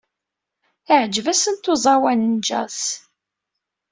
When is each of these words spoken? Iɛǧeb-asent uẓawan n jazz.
Iɛǧeb-asent 0.93 1.71
uẓawan 1.73 2.21
n 2.33 2.35
jazz. 2.45 2.79